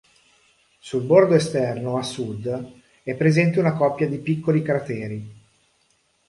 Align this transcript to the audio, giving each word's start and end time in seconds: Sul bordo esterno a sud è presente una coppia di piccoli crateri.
Sul 0.79 1.03
bordo 1.03 1.35
esterno 1.35 1.95
a 1.95 2.01
sud 2.01 2.71
è 3.03 3.13
presente 3.13 3.59
una 3.59 3.73
coppia 3.75 4.07
di 4.09 4.17
piccoli 4.17 4.63
crateri. 4.63 5.35